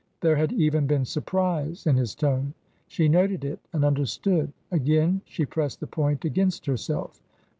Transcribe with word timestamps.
There 0.21 0.37
had 0.37 0.51
even 0.51 0.87
been 0.87 1.05
surprise 1.05 1.85
in 1.85 1.95
his 1.95 2.15
tone. 2.15 2.55
She 2.87 3.07
noted 3.07 3.45
it 3.45 3.59
and 3.71 3.85
understood. 3.85 4.51
Again 4.71 5.21
she 5.25 5.45
pressed 5.45 5.79
the 5.79 5.85
point 5.85 6.25
against 6.25 6.65
herself. 6.65 7.21